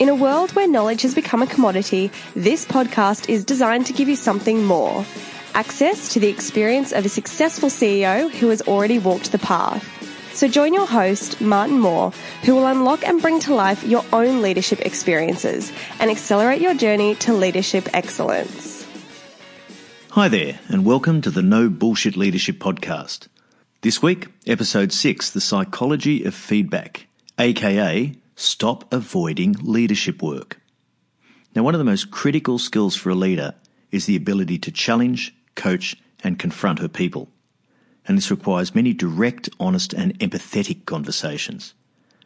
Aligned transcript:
In 0.00 0.08
a 0.08 0.14
world 0.14 0.52
where 0.52 0.66
knowledge 0.66 1.02
has 1.02 1.14
become 1.14 1.42
a 1.42 1.46
commodity, 1.46 2.10
this 2.34 2.64
podcast 2.64 3.28
is 3.28 3.44
designed 3.44 3.84
to 3.84 3.92
give 3.92 4.08
you 4.08 4.16
something 4.16 4.64
more 4.64 5.04
access 5.52 6.08
to 6.14 6.18
the 6.18 6.28
experience 6.28 6.90
of 6.92 7.04
a 7.04 7.10
successful 7.10 7.68
CEO 7.68 8.30
who 8.30 8.48
has 8.48 8.62
already 8.62 8.98
walked 8.98 9.30
the 9.30 9.38
path. 9.38 9.84
So 10.32 10.48
join 10.48 10.72
your 10.72 10.86
host, 10.86 11.38
Martin 11.42 11.78
Moore, 11.78 12.12
who 12.44 12.54
will 12.54 12.66
unlock 12.66 13.06
and 13.06 13.20
bring 13.20 13.40
to 13.40 13.54
life 13.54 13.84
your 13.84 14.02
own 14.10 14.40
leadership 14.40 14.80
experiences 14.80 15.70
and 15.98 16.10
accelerate 16.10 16.62
your 16.62 16.72
journey 16.72 17.14
to 17.16 17.34
leadership 17.34 17.86
excellence. 17.92 18.86
Hi 20.12 20.28
there, 20.28 20.60
and 20.68 20.86
welcome 20.86 21.20
to 21.20 21.30
the 21.30 21.42
No 21.42 21.68
Bullshit 21.68 22.16
Leadership 22.16 22.58
Podcast. 22.58 23.28
This 23.82 24.00
week, 24.00 24.28
episode 24.46 24.94
6 24.94 25.28
The 25.28 25.42
Psychology 25.42 26.24
of 26.24 26.34
Feedback, 26.34 27.06
aka 27.38 28.16
Stop 28.40 28.90
avoiding 28.90 29.54
leadership 29.60 30.22
work. 30.22 30.62
Now, 31.54 31.62
one 31.62 31.74
of 31.74 31.78
the 31.78 31.84
most 31.84 32.10
critical 32.10 32.58
skills 32.58 32.96
for 32.96 33.10
a 33.10 33.14
leader 33.14 33.54
is 33.90 34.06
the 34.06 34.16
ability 34.16 34.58
to 34.60 34.72
challenge, 34.72 35.34
coach, 35.56 35.94
and 36.24 36.38
confront 36.38 36.78
her 36.78 36.88
people. 36.88 37.28
And 38.06 38.16
this 38.16 38.30
requires 38.30 38.74
many 38.74 38.94
direct, 38.94 39.50
honest, 39.60 39.92
and 39.92 40.18
empathetic 40.20 40.86
conversations. 40.86 41.74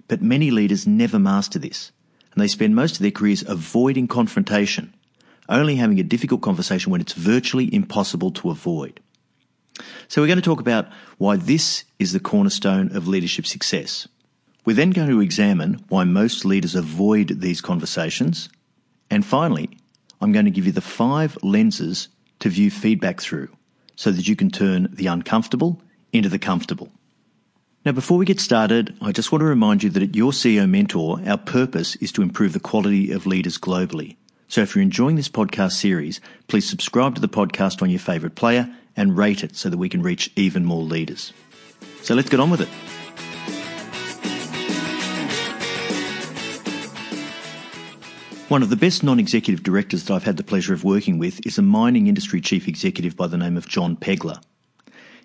But 0.06 0.22
many 0.22 0.52
leaders 0.52 0.86
never 0.86 1.19
master 1.19 1.58
this, 1.58 1.91
and 2.32 2.41
they 2.41 2.46
spend 2.46 2.76
most 2.76 2.94
of 2.94 3.02
their 3.02 3.10
careers 3.10 3.42
avoiding 3.48 4.06
confrontation, 4.06 4.94
only 5.48 5.75
having 5.75 5.98
a 5.98 6.04
difficult 6.04 6.42
conversation 6.42 6.92
when 6.92 7.00
it's 7.00 7.14
virtually 7.14 7.75
impossible 7.75 8.31
to 8.31 8.50
avoid. 8.50 9.00
So, 10.06 10.22
we're 10.22 10.28
going 10.28 10.38
to 10.38 10.42
talk 10.42 10.60
about 10.60 10.86
why 11.19 11.34
this 11.34 11.82
is 11.98 12.12
the 12.12 12.20
cornerstone 12.20 12.96
of 12.96 13.08
leadership 13.08 13.48
success. 13.48 14.06
We're 14.64 14.76
then 14.76 14.91
going 14.91 15.10
to 15.10 15.20
examine 15.20 15.84
why 15.88 16.04
most 16.04 16.44
leaders 16.44 16.75
avoid 16.75 17.41
these 17.41 17.60
conversations. 17.60 18.48
And 19.10 19.25
finally, 19.25 19.69
I'm 20.20 20.32
going 20.32 20.47
to 20.47 20.50
give 20.50 20.64
you 20.64 20.72
the 20.72 20.80
five 20.80 21.36
lenses 21.42 22.08
to 22.41 22.48
view 22.48 22.70
feedback 22.70 23.20
through 23.20 23.50
so 23.94 24.10
that 24.10 24.26
you 24.26 24.34
can 24.34 24.50
turn 24.50 24.88
the 24.91 25.06
uncomfortable 25.06 25.82
into 26.12 26.30
the 26.30 26.38
comfortable. 26.38 26.91
Now, 27.84 27.93
before 27.93 28.16
we 28.16 28.25
get 28.25 28.40
started, 28.40 28.96
I 29.02 29.12
just 29.12 29.31
want 29.31 29.40
to 29.40 29.46
remind 29.46 29.82
you 29.82 29.90
that 29.90 30.02
at 30.02 30.16
Your 30.16 30.32
CEO 30.32 30.66
Mentor, 30.66 31.20
our 31.26 31.37
purpose 31.37 31.96
is 31.96 32.11
to 32.12 32.22
improve 32.22 32.55
the 32.55 32.61
quality 32.61 33.12
of 33.12 33.26
leaders 33.26 33.58
globally. 33.58 34.16
So 34.49 34.62
if 34.62 34.75
you're 34.75 34.82
enjoying 34.82 35.16
this 35.16 35.28
podcast 35.28 35.72
series, 35.72 36.22
please 36.49 36.66
subscribe 36.66 37.14
to 37.16 37.20
the 37.20 37.28
podcast 37.28 37.82
on 37.82 37.90
your 37.90 37.99
favourite 37.99 38.37
player 38.37 38.75
and 38.96 39.19
rate 39.19 39.44
it 39.44 39.56
so 39.56 39.69
that 39.69 39.76
we 39.76 39.90
can 39.90 40.02
reach 40.02 40.31
even 40.37 40.64
more 40.64 40.82
leaders. 40.82 41.34
So 42.00 42.14
let's 42.14 42.31
get 42.31 42.40
on 42.40 42.49
with 42.49 42.62
it. 42.62 42.69
One 48.54 48.62
of 48.62 48.70
the 48.70 48.76
best 48.76 49.02
non 49.02 49.18
executive 49.18 49.64
directors 49.64 50.04
that 50.04 50.14
I've 50.14 50.22
had 50.22 50.36
the 50.36 50.44
pleasure 50.44 50.72
of 50.72 50.84
working 50.84 51.18
with 51.18 51.44
is 51.44 51.58
a 51.58 51.62
mining 51.62 52.06
industry 52.06 52.40
chief 52.40 52.68
executive 52.68 53.16
by 53.16 53.26
the 53.26 53.36
name 53.36 53.56
of 53.56 53.66
John 53.66 53.96
Pegler. 53.96 54.40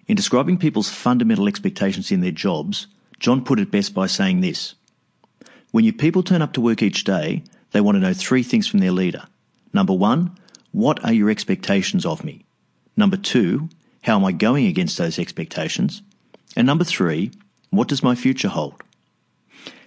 In 0.07 0.15
describing 0.15 0.57
people's 0.57 0.89
fundamental 0.89 1.47
expectations 1.47 2.11
in 2.11 2.21
their 2.21 2.31
jobs, 2.31 2.87
John 3.19 3.43
put 3.43 3.59
it 3.59 3.69
best 3.69 3.93
by 3.93 4.07
saying 4.07 4.41
this 4.41 4.73
When 5.69 5.83
your 5.83 5.93
people 5.93 6.23
turn 6.23 6.41
up 6.41 6.53
to 6.53 6.61
work 6.61 6.81
each 6.81 7.03
day, 7.03 7.43
they 7.69 7.81
want 7.81 7.97
to 7.97 7.99
know 7.99 8.15
three 8.15 8.41
things 8.41 8.67
from 8.67 8.79
their 8.79 8.91
leader. 8.91 9.27
Number 9.73 9.93
one, 9.93 10.35
what 10.71 11.05
are 11.05 11.13
your 11.13 11.29
expectations 11.29 12.07
of 12.07 12.23
me? 12.23 12.45
Number 12.97 13.15
two, 13.15 13.69
how 14.01 14.15
am 14.15 14.25
I 14.25 14.31
going 14.31 14.65
against 14.65 14.97
those 14.97 15.19
expectations? 15.19 16.01
And 16.55 16.65
number 16.65 16.83
three, 16.83 17.29
what 17.69 17.89
does 17.89 18.01
my 18.01 18.15
future 18.15 18.49
hold? 18.49 18.81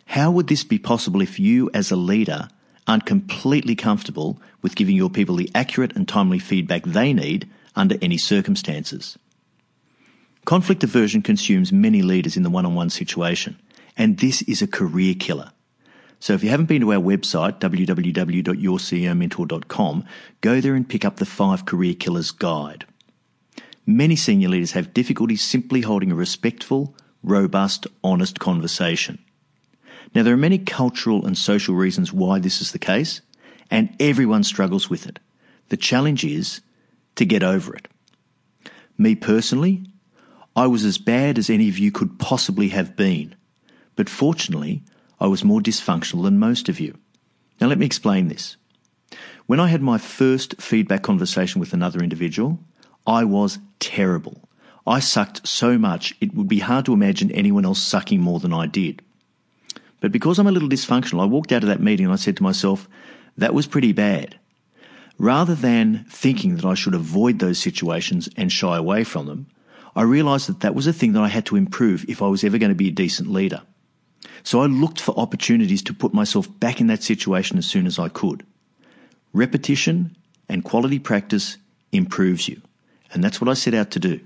How 0.07 0.31
would 0.31 0.47
this 0.47 0.63
be 0.63 0.79
possible 0.79 1.21
if 1.21 1.41
you, 1.41 1.73
as 1.75 1.91
a 1.91 1.97
leader, 1.97 2.49
aren't 2.87 3.07
completely 3.07 3.75
comfortable 3.75 4.41
with 4.61 4.77
giving 4.77 4.97
your 4.97 5.11
people 5.11 5.37
the 5.37 5.51
accurate 5.55 5.97
and 5.97 6.09
timely 6.09 6.39
feedback 6.39 6.85
they 6.85 7.13
need 7.13 7.49
under 7.75 7.97
any 8.03 8.19
circumstances? 8.19 9.19
Conflict 10.45 10.83
aversion 10.83 11.23
consumes 11.23 11.71
many 11.73 12.03
leaders 12.03 12.37
in 12.37 12.43
the 12.43 12.51
one 12.51 12.67
on 12.67 12.75
one 12.75 12.91
situation, 12.91 13.57
and 13.97 14.19
this 14.19 14.43
is 14.43 14.61
a 14.61 14.67
career 14.67 15.15
killer. 15.15 15.53
So 16.19 16.35
if 16.35 16.45
you 16.45 16.51
haven't 16.51 16.67
been 16.67 16.83
to 16.83 16.93
our 16.93 17.01
website, 17.01 17.59
www.yourceomentor.com, 17.59 20.05
go 20.41 20.61
there 20.61 20.75
and 20.75 20.89
pick 20.89 21.05
up 21.05 21.17
the 21.17 21.27
Five 21.27 21.67
Career 21.67 21.95
Killers 21.95 22.31
Guide. 22.31 22.85
Many 23.87 24.15
senior 24.15 24.49
leaders 24.49 24.71
have 24.73 24.95
difficulty 24.95 25.35
simply 25.35 25.81
holding 25.81 26.13
a 26.13 26.15
respectful, 26.15 26.95
robust, 27.23 27.87
honest 28.05 28.39
conversation. 28.39 29.19
Now, 30.15 30.23
there 30.23 30.35
are 30.35 30.39
many 30.39 30.59
cultural 30.59 31.27
and 31.27 31.37
social 31.37 31.75
reasons 31.75 32.13
why 32.13 32.39
this 32.39 32.61
is 32.61 32.73
the 32.73 32.79
case, 32.79 33.21
and 33.71 33.95
everyone 33.99 34.45
struggles 34.45 34.91
with 34.91 35.07
it. 35.07 35.19
The 35.69 35.77
challenge 35.77 36.25
is 36.25 36.61
to 37.17 37.25
get 37.25 37.43
over 37.43 37.75
it. 37.75 37.89
Me 38.99 39.15
personally, 39.15 39.85
I 40.55 40.67
was 40.67 40.85
as 40.85 40.99
bad 40.99 41.39
as 41.39 41.49
any 41.49 41.69
of 41.69 41.79
you 41.79 41.91
could 41.91 42.19
possibly 42.19 42.69
have 42.69 42.95
been, 42.95 43.35
but 43.97 44.11
fortunately, 44.11 44.83
I 45.19 45.27
was 45.27 45.45
more 45.45 45.61
dysfunctional 45.61 46.25
than 46.25 46.39
most 46.39 46.69
of 46.69 46.79
you. 46.79 46.99
Now, 47.61 47.69
let 47.69 47.79
me 47.79 47.87
explain 47.87 48.29
this. 48.29 48.57
When 49.47 49.61
I 49.61 49.69
had 49.69 49.83
my 49.83 49.99
first 49.99 50.61
feedback 50.61 51.03
conversation 51.03 51.61
with 51.61 51.73
another 51.73 52.01
individual, 52.01 52.59
I 53.07 53.25
was 53.25 53.59
terrible. 53.81 54.49
I 54.87 55.01
sucked 55.01 55.47
so 55.47 55.79
much 55.79 56.15
it 56.21 56.35
would 56.35 56.49
be 56.49 56.59
hard 56.59 56.85
to 56.87 56.93
imagine 56.93 57.31
anyone 57.31 57.65
else 57.65 57.81
sucking 57.81 58.21
more 58.21 58.41
than 58.41 58.53
I 58.53 58.67
did. 58.67 59.03
But 60.03 60.11
because 60.11 60.41
I'm 60.41 60.49
a 60.49 60.53
little 60.53 60.69
dysfunctional, 60.69 61.23
I 61.23 61.27
walked 61.27 61.53
out 61.53 61.63
of 61.63 61.69
that 61.69 61.81
meeting 61.81 62.07
and 62.07 62.13
I 62.13 62.17
said 62.17 62.37
to 62.37 62.43
myself, 62.43 62.89
that 63.39 63.55
was 63.55 63.69
pretty 63.69 63.93
bad. 63.93 64.37
Rather 65.17 65.55
than 65.55 66.05
thinking 66.11 66.57
that 66.57 66.65
I 66.65 66.75
should 66.75 66.95
avoid 66.95 67.39
those 67.39 67.61
situations 67.61 68.29
and 68.37 68.51
shy 68.51 68.77
away 68.77 69.05
from 69.05 69.27
them, 69.27 69.47
I 69.95 70.03
realised 70.03 70.49
that 70.49 70.59
that 70.61 70.75
was 70.75 70.89
a 70.89 70.93
thing 70.93 71.13
that 71.13 71.23
I 71.23 71.29
had 71.29 71.47
to 71.47 71.57
improve 71.57 72.05
if 72.09 72.21
I 72.21 72.27
was 72.27 72.43
ever 72.43 72.59
going 72.59 72.73
to 72.73 72.75
be 72.75 72.89
a 72.89 72.93
decent 72.93 73.31
leader. 73.31 73.63
So 74.43 74.61
I 74.61 74.67
looked 74.67 75.01
for 75.01 75.17
opportunities 75.17 75.83
to 75.85 75.95
put 75.95 76.13
myself 76.13 76.49
back 76.59 76.81
in 76.81 76.89
that 76.89 77.05
situation 77.05 77.57
as 77.57 77.67
soon 77.67 77.87
as 77.87 77.97
I 77.97 78.09
could. 78.09 78.45
Repetition 79.33 80.17
and 80.49 80.65
quality 80.65 80.99
practice 80.99 81.59
improves 81.93 82.49
you, 82.49 82.61
and 83.13 83.23
that's 83.23 83.41
what 83.41 83.49
I 83.49 83.55
set 83.55 83.75
out 83.75 83.93
to 83.93 84.01
do. 84.01 84.19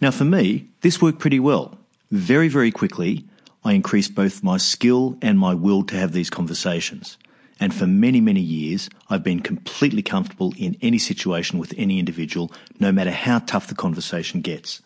Now, 0.00 0.10
for 0.10 0.24
me, 0.24 0.68
this 0.80 1.02
worked 1.02 1.18
pretty 1.18 1.38
well. 1.38 1.76
Very, 2.10 2.48
very 2.48 2.70
quickly, 2.70 3.26
I 3.66 3.72
increased 3.72 4.14
both 4.14 4.44
my 4.44 4.58
skill 4.58 5.18
and 5.20 5.36
my 5.36 5.52
will 5.52 5.82
to 5.86 5.96
have 5.96 6.12
these 6.12 6.30
conversations. 6.30 7.18
And 7.58 7.74
for 7.74 7.88
many, 7.88 8.20
many 8.20 8.40
years, 8.40 8.88
I've 9.10 9.24
been 9.24 9.40
completely 9.40 10.02
comfortable 10.02 10.54
in 10.56 10.76
any 10.82 10.98
situation 10.98 11.58
with 11.58 11.74
any 11.76 11.98
individual, 11.98 12.52
no 12.78 12.92
matter 12.92 13.10
how 13.10 13.40
tough 13.40 13.66
the 13.66 13.74
conversation 13.74 14.40
gets. 14.40 14.82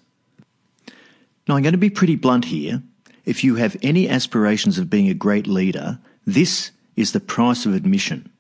Now, 1.47 1.56
I'm 1.56 1.62
going 1.62 1.75
to 1.75 1.79
be 1.79 1.91
pretty 1.91 2.17
blunt 2.17 2.47
here. 2.47 2.82
If 3.27 3.44
you 3.44 3.56
have 3.56 3.77
any 3.82 4.09
aspirations 4.09 4.79
of 4.79 4.88
being 4.88 5.11
a 5.11 5.15
great 5.15 5.47
leader, 5.47 5.99
this 6.25 6.71
is 6.97 7.12
the 7.12 7.21
price 7.21 7.67
of 7.67 7.75
admission. 7.75 8.31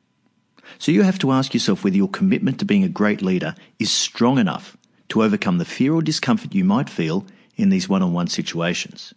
So 0.78 0.90
you 0.90 1.02
have 1.02 1.18
to 1.18 1.32
ask 1.32 1.52
yourself 1.52 1.84
whether 1.84 1.98
your 1.98 2.08
commitment 2.08 2.58
to 2.60 2.64
being 2.64 2.84
a 2.84 2.88
great 2.88 3.20
leader 3.20 3.54
is 3.78 3.92
strong 3.92 4.38
enough 4.38 4.78
to 5.10 5.22
overcome 5.22 5.58
the 5.58 5.66
fear 5.66 5.92
or 5.92 6.00
discomfort 6.00 6.54
you 6.54 6.64
might 6.64 6.88
feel 6.88 7.26
in 7.56 7.68
these 7.68 7.90
one 7.90 8.00
on 8.00 8.14
one 8.14 8.28
situations. 8.28 9.12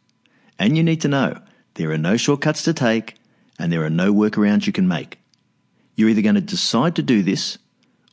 And 0.60 0.78
you 0.78 0.84
need 0.84 1.02
to 1.02 1.08
know 1.08 1.40
there 1.76 1.92
are 1.92 1.98
no 1.98 2.18
shortcuts 2.18 2.64
to 2.64 2.74
take 2.74 3.16
and 3.60 3.72
there 3.72 3.84
are 3.84 3.90
no 3.90 4.14
workarounds 4.14 4.68
you 4.68 4.74
can 4.74 4.88
make. 4.88 5.20
You're 5.96 6.10
either 6.10 6.22
going 6.22 6.36
to 6.36 6.42
decide 6.42 6.96
to 6.96 7.04
do 7.04 7.22
this 7.24 7.58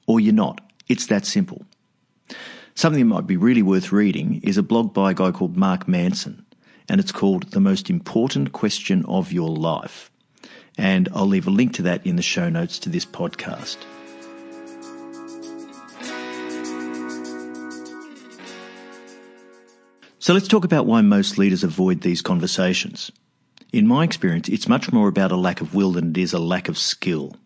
or 0.06 0.20
you're 0.20 0.34
not. 0.34 0.60
It's 0.88 1.06
that 1.06 1.26
simple. 1.26 1.64
Something 2.74 3.00
that 3.00 3.14
might 3.14 3.26
be 3.26 3.36
really 3.36 3.62
worth 3.62 3.92
reading 3.92 4.40
is 4.42 4.56
a 4.56 4.62
blog 4.62 4.94
by 4.94 5.10
a 5.10 5.14
guy 5.14 5.30
called 5.32 5.56
Mark 5.56 5.86
Manson, 5.86 6.44
and 6.88 7.00
it's 7.00 7.12
called 7.12 7.50
The 7.50 7.60
Most 7.60 7.90
Important 7.90 8.52
Question 8.52 9.04
of 9.06 9.32
Your 9.32 9.50
Life. 9.50 10.10
And 10.78 11.08
I'll 11.14 11.26
leave 11.26 11.46
a 11.46 11.50
link 11.50 11.74
to 11.74 11.82
that 11.82 12.06
in 12.06 12.16
the 12.16 12.22
show 12.22 12.48
notes 12.48 12.78
to 12.80 12.88
this 12.88 13.04
podcast. 13.04 13.76
So 20.22 20.34
let's 20.34 20.48
talk 20.48 20.66
about 20.66 20.84
why 20.84 21.00
most 21.00 21.38
leaders 21.38 21.64
avoid 21.64 22.02
these 22.02 22.20
conversations. 22.20 23.10
In 23.72 23.86
my 23.86 24.04
experience, 24.04 24.50
it's 24.50 24.68
much 24.68 24.92
more 24.92 25.08
about 25.08 25.32
a 25.32 25.36
lack 25.36 25.62
of 25.62 25.74
will 25.74 25.92
than 25.92 26.10
it 26.10 26.18
is 26.18 26.34
a 26.34 26.38
lack 26.38 26.68
of 26.68 26.76
skill. 26.76 27.36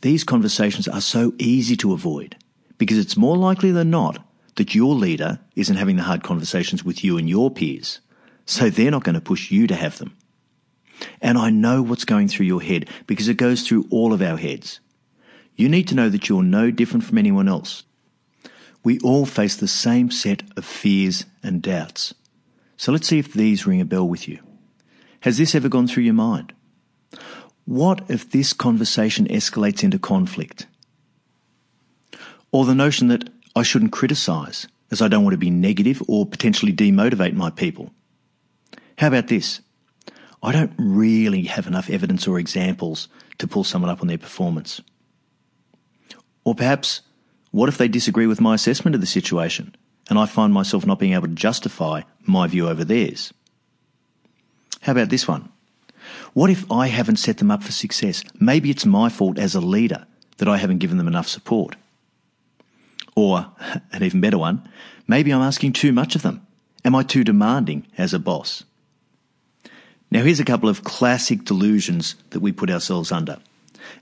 These 0.00 0.24
conversations 0.24 0.88
are 0.88 1.02
so 1.02 1.34
easy 1.38 1.76
to 1.76 1.92
avoid 1.92 2.36
because 2.78 2.96
it's 2.96 3.18
more 3.18 3.36
likely 3.36 3.70
than 3.70 3.90
not 3.90 4.26
that 4.54 4.74
your 4.74 4.94
leader 4.94 5.40
isn't 5.56 5.76
having 5.76 5.96
the 5.96 6.04
hard 6.04 6.22
conversations 6.22 6.82
with 6.82 7.04
you 7.04 7.18
and 7.18 7.28
your 7.28 7.50
peers, 7.50 8.00
so 8.46 8.70
they're 8.70 8.90
not 8.90 9.04
going 9.04 9.14
to 9.14 9.20
push 9.20 9.50
you 9.50 9.66
to 9.66 9.74
have 9.74 9.98
them. 9.98 10.16
And 11.20 11.36
I 11.36 11.50
know 11.50 11.82
what's 11.82 12.06
going 12.06 12.28
through 12.28 12.46
your 12.46 12.62
head 12.62 12.88
because 13.06 13.28
it 13.28 13.36
goes 13.36 13.60
through 13.60 13.88
all 13.90 14.14
of 14.14 14.22
our 14.22 14.38
heads. 14.38 14.80
You 15.54 15.68
need 15.68 15.88
to 15.88 15.94
know 15.94 16.08
that 16.08 16.30
you're 16.30 16.42
no 16.42 16.70
different 16.70 17.04
from 17.04 17.18
anyone 17.18 17.46
else. 17.46 17.82
We 18.84 19.00
all 19.00 19.26
face 19.26 19.56
the 19.56 19.66
same 19.66 20.10
set 20.10 20.42
of 20.56 20.64
fears 20.64 21.24
and 21.42 21.62
doubts. 21.62 22.14
So 22.76 22.92
let's 22.92 23.08
see 23.08 23.18
if 23.18 23.32
these 23.32 23.66
ring 23.66 23.80
a 23.80 23.84
bell 23.84 24.06
with 24.06 24.28
you. 24.28 24.40
Has 25.20 25.38
this 25.38 25.54
ever 25.54 25.70
gone 25.70 25.86
through 25.86 26.02
your 26.02 26.14
mind? 26.14 26.52
What 27.64 28.02
if 28.08 28.30
this 28.30 28.52
conversation 28.52 29.26
escalates 29.28 29.82
into 29.82 29.98
conflict? 29.98 30.66
Or 32.52 32.66
the 32.66 32.74
notion 32.74 33.08
that 33.08 33.30
I 33.56 33.62
shouldn't 33.62 33.92
criticise, 33.92 34.68
as 34.90 35.00
I 35.00 35.08
don't 35.08 35.24
want 35.24 35.32
to 35.32 35.38
be 35.38 35.50
negative 35.50 36.02
or 36.06 36.26
potentially 36.26 36.72
demotivate 36.72 37.34
my 37.34 37.48
people. 37.48 37.90
How 38.98 39.08
about 39.08 39.28
this? 39.28 39.60
I 40.42 40.52
don't 40.52 40.74
really 40.76 41.44
have 41.44 41.66
enough 41.66 41.88
evidence 41.88 42.28
or 42.28 42.38
examples 42.38 43.08
to 43.38 43.48
pull 43.48 43.64
someone 43.64 43.90
up 43.90 44.02
on 44.02 44.08
their 44.08 44.18
performance. 44.18 44.82
Or 46.44 46.54
perhaps, 46.54 47.00
what 47.54 47.68
if 47.68 47.78
they 47.78 47.86
disagree 47.86 48.26
with 48.26 48.40
my 48.40 48.56
assessment 48.56 48.96
of 48.96 49.00
the 49.00 49.06
situation 49.06 49.72
and 50.10 50.18
I 50.18 50.26
find 50.26 50.52
myself 50.52 50.84
not 50.84 50.98
being 50.98 51.12
able 51.12 51.28
to 51.28 51.34
justify 51.34 52.02
my 52.22 52.48
view 52.48 52.68
over 52.68 52.84
theirs? 52.84 53.32
How 54.80 54.90
about 54.90 55.08
this 55.08 55.28
one? 55.28 55.50
What 56.32 56.50
if 56.50 56.68
I 56.68 56.88
haven't 56.88 57.20
set 57.20 57.38
them 57.38 57.52
up 57.52 57.62
for 57.62 57.70
success? 57.70 58.24
Maybe 58.40 58.70
it's 58.70 58.84
my 58.84 59.08
fault 59.08 59.38
as 59.38 59.54
a 59.54 59.60
leader 59.60 60.04
that 60.38 60.48
I 60.48 60.56
haven't 60.56 60.78
given 60.78 60.98
them 60.98 61.06
enough 61.06 61.28
support. 61.28 61.76
Or, 63.14 63.46
an 63.92 64.02
even 64.02 64.20
better 64.20 64.38
one, 64.38 64.68
maybe 65.06 65.30
I'm 65.30 65.40
asking 65.40 65.74
too 65.74 65.92
much 65.92 66.16
of 66.16 66.22
them. 66.22 66.44
Am 66.84 66.96
I 66.96 67.04
too 67.04 67.22
demanding 67.22 67.86
as 67.96 68.12
a 68.12 68.18
boss? 68.18 68.64
Now, 70.10 70.24
here's 70.24 70.40
a 70.40 70.44
couple 70.44 70.68
of 70.68 70.82
classic 70.82 71.44
delusions 71.44 72.16
that 72.30 72.40
we 72.40 72.50
put 72.50 72.68
ourselves 72.68 73.12
under. 73.12 73.38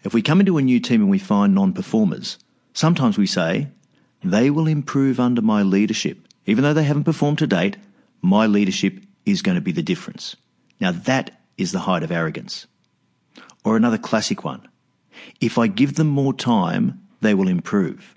If 0.04 0.14
we 0.14 0.22
come 0.22 0.40
into 0.40 0.56
a 0.56 0.62
new 0.62 0.80
team 0.80 1.02
and 1.02 1.10
we 1.10 1.18
find 1.18 1.54
non 1.54 1.74
performers, 1.74 2.38
sometimes 2.72 3.18
we 3.18 3.26
say, 3.26 3.68
they 4.24 4.50
will 4.50 4.66
improve 4.66 5.18
under 5.18 5.42
my 5.42 5.62
leadership. 5.62 6.18
Even 6.46 6.64
though 6.64 6.74
they 6.74 6.84
haven't 6.84 7.04
performed 7.04 7.38
to 7.38 7.46
date, 7.46 7.76
my 8.20 8.46
leadership 8.46 9.00
is 9.26 9.42
going 9.42 9.56
to 9.56 9.60
be 9.60 9.72
the 9.72 9.82
difference. 9.82 10.36
Now 10.80 10.92
that 10.92 11.40
is 11.56 11.72
the 11.72 11.80
height 11.80 12.02
of 12.02 12.10
arrogance. 12.10 12.66
Or 13.64 13.76
another 13.76 13.98
classic 13.98 14.44
one. 14.44 14.66
If 15.40 15.58
I 15.58 15.66
give 15.66 15.94
them 15.94 16.08
more 16.08 16.34
time, 16.34 17.00
they 17.20 17.34
will 17.34 17.48
improve. 17.48 18.16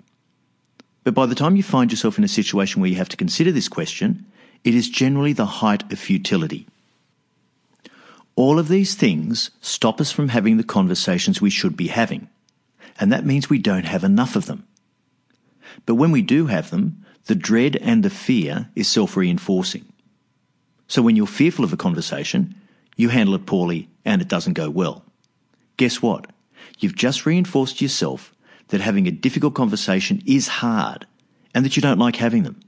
But 1.04 1.14
by 1.14 1.26
the 1.26 1.36
time 1.36 1.54
you 1.54 1.62
find 1.62 1.90
yourself 1.92 2.18
in 2.18 2.24
a 2.24 2.28
situation 2.28 2.80
where 2.80 2.90
you 2.90 2.96
have 2.96 3.08
to 3.10 3.16
consider 3.16 3.52
this 3.52 3.68
question, 3.68 4.26
it 4.64 4.74
is 4.74 4.88
generally 4.88 5.32
the 5.32 5.46
height 5.46 5.90
of 5.92 5.98
futility. 6.00 6.66
All 8.34 8.58
of 8.58 8.68
these 8.68 8.94
things 8.94 9.50
stop 9.60 10.00
us 10.00 10.10
from 10.10 10.28
having 10.28 10.56
the 10.56 10.64
conversations 10.64 11.40
we 11.40 11.50
should 11.50 11.76
be 11.76 11.86
having, 11.86 12.28
and 12.98 13.12
that 13.12 13.26
means 13.26 13.48
we 13.48 13.58
don't 13.58 13.84
have 13.84 14.04
enough 14.04 14.36
of 14.36 14.46
them. 14.46 14.66
But 15.84 15.96
when 15.96 16.10
we 16.10 16.22
do 16.22 16.46
have 16.46 16.70
them, 16.70 17.04
the 17.26 17.34
dread 17.34 17.76
and 17.76 18.02
the 18.02 18.10
fear 18.10 18.70
is 18.74 18.88
self 18.88 19.16
reinforcing. 19.16 19.84
So 20.88 21.02
when 21.02 21.16
you're 21.16 21.26
fearful 21.26 21.64
of 21.64 21.72
a 21.72 21.76
conversation, 21.76 22.54
you 22.96 23.08
handle 23.08 23.34
it 23.34 23.46
poorly 23.46 23.88
and 24.04 24.22
it 24.22 24.28
doesn't 24.28 24.54
go 24.54 24.70
well. 24.70 25.04
Guess 25.76 26.00
what? 26.00 26.30
You've 26.78 26.94
just 26.94 27.26
reinforced 27.26 27.80
yourself 27.80 28.32
that 28.68 28.80
having 28.80 29.06
a 29.06 29.12
difficult 29.12 29.54
conversation 29.54 30.22
is 30.26 30.48
hard 30.48 31.06
and 31.54 31.64
that 31.64 31.76
you 31.76 31.82
don't 31.82 31.98
like 31.98 32.16
having 32.16 32.44
them. 32.44 32.60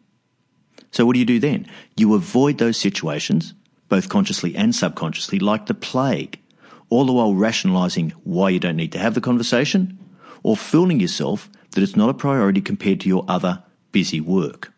So 0.91 1.05
what 1.07 1.15
do 1.15 1.19
you 1.21 1.25
do 1.27 1.39
then? 1.39 1.67
You 1.97 2.15
avoid 2.15 2.59
those 2.59 2.77
situations, 2.77 3.55
both 3.89 4.09
consciously 4.09 4.57
and 4.57 4.75
subconsciously, 4.75 5.39
like 5.39 5.67
the 5.67 5.75
plague, 5.75 6.41
all 6.89 7.05
the 7.05 7.13
while 7.13 7.35
rationalizing 7.35 8.11
why 8.25 8.51
you 8.51 8.59
don't 8.59 8.77
need 8.77 8.93
to 8.93 8.99
have 8.99 9.15
the 9.15 9.21
conversation 9.21 9.98
or 10.43 10.57
fooling 10.57 11.01
yourself 11.01 11.49
that 11.73 11.83
it's 11.83 11.97
not 11.97 12.11
a 12.11 12.15
priority 12.15 12.61
compared 12.61 13.01
to 13.01 13.09
your 13.09 13.25
other 13.29 13.63
busy 13.93 14.21
work. 14.21 14.73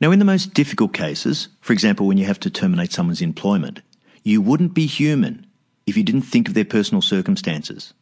Now, 0.00 0.10
in 0.10 0.18
the 0.18 0.24
most 0.24 0.54
difficult 0.54 0.92
cases, 0.92 1.48
for 1.60 1.72
example, 1.72 2.06
when 2.06 2.18
you 2.18 2.26
have 2.26 2.40
to 2.40 2.50
terminate 2.50 2.92
someone's 2.92 3.22
employment, 3.22 3.80
you 4.22 4.40
wouldn't 4.40 4.74
be 4.74 4.86
human 4.86 5.46
if 5.86 5.96
you 5.96 6.02
didn't 6.02 6.22
think 6.22 6.48
of 6.48 6.54
their 6.54 6.64
personal 6.64 7.02
circumstances. 7.02 7.94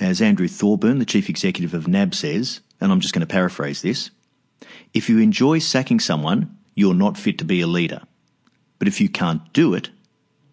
As 0.00 0.22
Andrew 0.22 0.48
Thorburn, 0.48 0.98
the 0.98 1.04
chief 1.04 1.28
executive 1.28 1.74
of 1.74 1.86
NAB, 1.86 2.14
says, 2.14 2.60
and 2.80 2.90
I'm 2.90 3.00
just 3.00 3.14
going 3.14 3.20
to 3.20 3.26
paraphrase 3.26 3.82
this 3.82 4.10
if 4.94 5.08
you 5.08 5.18
enjoy 5.18 5.58
sacking 5.58 6.00
someone, 6.00 6.56
you're 6.74 6.94
not 6.94 7.16
fit 7.16 7.38
to 7.38 7.44
be 7.44 7.60
a 7.60 7.66
leader. 7.66 8.02
But 8.78 8.88
if 8.88 9.00
you 9.00 9.08
can't 9.08 9.52
do 9.52 9.74
it, 9.74 9.90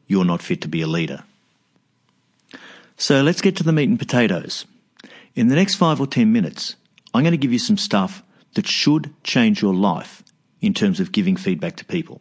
you're 0.07 0.25
not 0.25 0.41
fit 0.41 0.61
to 0.61 0.67
be 0.67 0.81
a 0.81 0.87
leader. 0.87 1.23
So 3.01 3.21
let's 3.21 3.39
get 3.39 3.55
to 3.55 3.63
the 3.63 3.71
meat 3.71 3.87
and 3.87 3.97
potatoes. 3.97 4.65
In 5.33 5.47
the 5.47 5.55
next 5.55 5.75
five 5.75 6.01
or 6.01 6.05
ten 6.05 6.33
minutes, 6.33 6.75
I'm 7.13 7.23
going 7.23 7.31
to 7.31 7.37
give 7.37 7.53
you 7.53 7.57
some 7.57 7.77
stuff 7.77 8.21
that 8.55 8.67
should 8.67 9.13
change 9.23 9.61
your 9.61 9.73
life 9.73 10.21
in 10.59 10.73
terms 10.73 10.99
of 10.99 11.13
giving 11.13 11.37
feedback 11.37 11.77
to 11.77 11.85
people. 11.85 12.19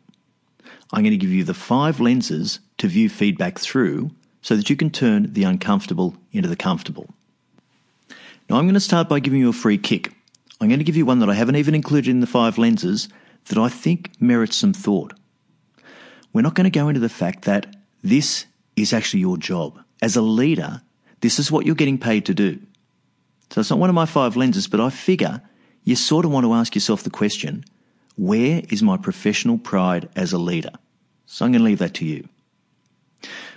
I'm 0.93 1.03
going 1.03 1.11
to 1.11 1.17
give 1.17 1.33
you 1.33 1.43
the 1.43 1.53
five 1.53 1.99
lenses 1.99 2.61
to 2.77 2.87
view 2.87 3.09
feedback 3.09 3.59
through 3.59 4.13
so 4.41 4.55
that 4.55 4.71
you 4.71 4.77
can 4.77 4.91
turn 4.91 5.33
the 5.33 5.43
uncomfortable 5.43 6.15
into 6.31 6.49
the 6.49 6.55
comfortable. 6.55 7.13
Now, 8.49 8.59
I'm 8.59 8.65
going 8.65 8.75
to 8.75 8.81
start 8.81 9.09
by 9.09 9.19
giving 9.19 9.41
you 9.41 9.49
a 9.49 9.53
free 9.53 9.79
kick. 9.79 10.13
I'm 10.61 10.69
going 10.69 10.79
to 10.79 10.85
give 10.85 10.97
you 10.97 11.05
one 11.05 11.19
that 11.19 11.29
I 11.29 11.35
haven't 11.35 11.57
even 11.57 11.75
included 11.75 12.09
in 12.09 12.21
the 12.21 12.29
five 12.29 12.57
lenses 12.57 13.09
that 13.47 13.59
I 13.59 13.69
think 13.69 14.13
merits 14.21 14.55
some 14.55 14.73
thought. 14.73 15.13
We're 16.33 16.43
not 16.43 16.55
going 16.55 16.71
to 16.71 16.79
go 16.79 16.87
into 16.87 17.01
the 17.01 17.09
fact 17.09 17.47
that 17.47 17.75
this 18.05 18.47
is 18.77 18.93
actually 18.93 19.21
your 19.21 19.39
job. 19.39 19.83
As 20.01 20.17
a 20.17 20.23
leader, 20.23 20.83
this 21.21 21.39
is 21.39 21.51
what 21.51 21.67
you're 21.67 21.75
getting 21.75 21.99
paid 21.99 22.27
to 22.27 22.35
do. 22.35 22.61
So 23.51 23.61
it's 23.61 23.71
not 23.71 23.79
one 23.79 23.91
of 23.91 23.95
my 23.95 24.07
five 24.07 24.37
lenses, 24.37 24.69
but 24.69 24.81
I 24.81 24.91
figure 24.91 25.43
you 25.85 25.97
sort 25.97 26.25
of 26.25 26.31
want 26.31 26.45
to 26.45 26.55
ask 26.55 26.75
yourself 26.75 27.03
the 27.03 27.11
question 27.11 27.65
where 28.17 28.63
is 28.69 28.83
my 28.83 28.97
professional 28.97 29.59
pride 29.59 30.09
as 30.17 30.33
a 30.33 30.39
leader? 30.39 30.73
So 31.27 31.45
I'm 31.45 31.53
going 31.53 31.61
to 31.61 31.65
leave 31.65 31.79
that 31.79 31.95
to 31.95 32.05
you. 32.05 32.29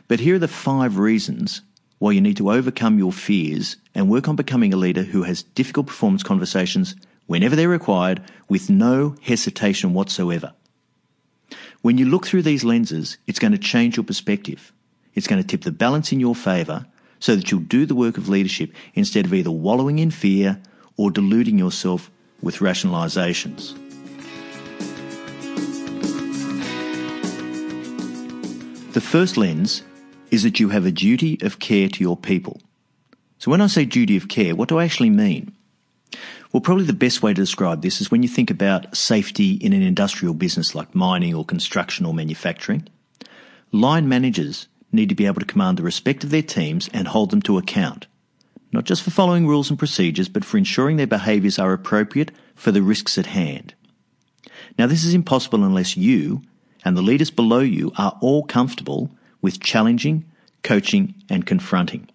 But 0.08 0.20
here 0.20 0.36
are 0.36 0.40
the 0.40 0.48
five 0.48 0.98
reasons 0.98 1.62
why 1.98 2.12
you 2.12 2.22
need 2.22 2.38
to 2.38 2.52
overcome 2.52 2.98
your 2.98 3.12
fears 3.12 3.78
and 3.96 4.10
work 4.10 4.28
on 4.28 4.36
becoming 4.36 4.74
a 4.74 4.78
leader 4.78 5.04
who 5.04 5.24
has 5.24 5.44
difficult 5.44 5.88
performance 5.88 6.24
conversations 6.24 6.96
whenever 7.28 7.56
they're 7.56 7.70
required 7.70 8.22
with 8.50 8.70
no 8.70 9.16
hesitation 9.22 9.94
whatsoever. 9.94 10.54
When 11.82 11.98
you 11.98 12.06
look 12.06 12.26
through 12.28 12.44
these 12.44 12.64
lenses, 12.64 13.18
it's 13.26 13.40
going 13.40 13.54
to 13.54 13.58
change 13.58 13.98
your 13.98 14.04
perspective. 14.04 14.72
It's 15.14 15.28
going 15.28 15.42
to 15.42 15.48
tip 15.48 15.62
the 15.62 15.72
balance 15.72 16.12
in 16.12 16.20
your 16.20 16.36
favour 16.36 16.86
so 17.20 17.36
that 17.36 17.52
you'll 17.52 17.62
do 17.62 17.86
the 17.86 17.96
work 17.96 18.18
of 18.18 18.30
leadership 18.30 18.74
instead 18.94 19.26
of 19.26 19.34
either 19.34 19.52
wallowing 19.52 20.00
in 20.00 20.12
fear 20.12 20.62
or 20.98 21.12
deluding 21.12 21.58
yourself 21.58 22.10
with 22.42 22.58
rationalisations. 22.58 23.78
The 28.94 29.02
first 29.02 29.38
lens 29.38 29.84
is 30.32 30.44
that 30.44 30.60
you 30.60 30.70
have 30.70 30.86
a 30.86 30.92
duty 30.92 31.38
of 31.42 31.60
care 31.60 31.88
to 31.88 32.04
your 32.04 32.18
people. 32.18 32.60
So 33.38 33.50
when 33.50 33.62
I 33.62 33.68
say 33.68 33.86
duty 33.86 34.18
of 34.18 34.28
care, 34.28 34.56
what 34.56 34.70
do 34.70 34.80
I 34.80 34.86
actually 34.86 35.10
mean? 35.10 35.56
Well, 36.52 36.62
probably 36.62 36.84
the 36.84 36.94
best 36.94 37.24
way 37.24 37.34
to 37.34 37.42
describe 37.42 37.82
this 37.82 38.02
is 38.02 38.12
when 38.12 38.24
you 38.24 38.30
think 38.30 38.52
about 38.52 38.96
safety 38.96 39.54
in 39.54 39.72
an 39.72 39.82
industrial 39.82 40.34
business 40.34 40.76
like 40.76 40.94
mining 40.94 41.34
or 41.34 41.46
construction 41.46 42.06
or 42.06 42.14
manufacturing. 42.14 42.88
Line 43.72 44.10
managers 44.10 44.68
need 44.92 45.10
to 45.10 45.16
be 45.16 45.26
able 45.26 45.40
to 45.40 45.46
command 45.46 45.78
the 45.78 45.84
respect 45.84 46.24
of 46.24 46.30
their 46.30 46.42
teams 46.42 46.90
and 46.94 47.08
hold 47.08 47.32
them 47.32 47.42
to 47.44 47.58
account, 47.58 48.08
not 48.72 48.84
just 48.84 49.04
for 49.04 49.12
following 49.12 49.48
rules 49.48 49.70
and 49.70 49.80
procedures, 49.80 50.30
but 50.30 50.46
for 50.46 50.58
ensuring 50.58 50.98
their 50.98 51.08
behaviours 51.08 51.60
are 51.60 51.74
appropriate 51.74 52.32
for 52.56 52.72
the 52.72 52.82
risks 52.82 53.18
at 53.18 53.28
hand. 53.28 53.74
Now, 54.78 54.88
this 54.88 55.04
is 55.04 55.14
impossible 55.14 55.64
unless 55.64 55.98
you, 55.98 56.42
and 56.84 56.96
the 56.96 57.02
leaders 57.02 57.32
below 57.32 57.60
you 57.60 57.92
are 57.98 58.18
all 58.22 58.44
comfortable 58.44 59.12
with 59.42 59.60
challenging, 59.60 60.26
coaching, 60.64 61.16
and 61.30 61.46
confronting. 61.46 62.10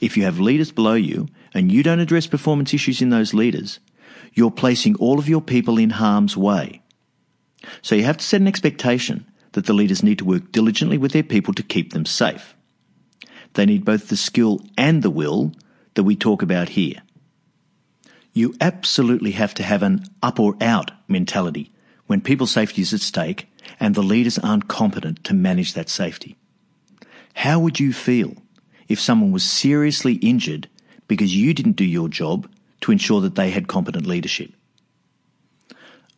If 0.00 0.16
you 0.16 0.24
have 0.24 0.38
leaders 0.38 0.72
below 0.72 0.94
you 0.94 1.28
and 1.54 1.72
you 1.72 1.82
don't 1.82 2.00
address 2.00 2.26
performance 2.26 2.74
issues 2.74 3.00
in 3.00 3.10
those 3.10 3.32
leaders, 3.32 3.80
you're 4.34 4.50
placing 4.50 4.96
all 4.96 5.18
of 5.18 5.28
your 5.28 5.40
people 5.40 5.78
in 5.78 5.90
harm's 5.90 6.36
way. 6.36 6.82
So 7.80 7.94
you 7.94 8.04
have 8.04 8.18
to 8.18 8.24
set 8.24 8.40
an 8.40 8.48
expectation 8.48 9.26
that 9.56 9.64
the 9.64 9.72
leaders 9.72 10.02
need 10.02 10.18
to 10.18 10.24
work 10.26 10.52
diligently 10.52 10.98
with 10.98 11.12
their 11.12 11.22
people 11.22 11.54
to 11.54 11.62
keep 11.62 11.94
them 11.94 12.04
safe. 12.04 12.54
They 13.54 13.64
need 13.64 13.86
both 13.86 14.08
the 14.08 14.16
skill 14.16 14.60
and 14.76 15.02
the 15.02 15.08
will 15.08 15.52
that 15.94 16.02
we 16.02 16.14
talk 16.14 16.42
about 16.42 16.68
here. 16.68 17.00
You 18.34 18.54
absolutely 18.60 19.30
have 19.30 19.54
to 19.54 19.62
have 19.62 19.82
an 19.82 20.04
up 20.22 20.38
or 20.38 20.56
out 20.60 20.90
mentality 21.08 21.72
when 22.06 22.20
people's 22.20 22.50
safety 22.50 22.82
is 22.82 22.92
at 22.92 23.00
stake 23.00 23.48
and 23.80 23.94
the 23.94 24.02
leaders 24.02 24.38
aren't 24.38 24.68
competent 24.68 25.24
to 25.24 25.32
manage 25.32 25.72
that 25.72 25.88
safety. 25.88 26.36
How 27.32 27.58
would 27.58 27.80
you 27.80 27.94
feel 27.94 28.34
if 28.88 29.00
someone 29.00 29.32
was 29.32 29.42
seriously 29.42 30.16
injured 30.16 30.68
because 31.08 31.34
you 31.34 31.54
didn't 31.54 31.76
do 31.76 31.84
your 31.86 32.10
job 32.10 32.46
to 32.82 32.92
ensure 32.92 33.22
that 33.22 33.36
they 33.36 33.52
had 33.52 33.68
competent 33.68 34.06
leadership? 34.06 34.52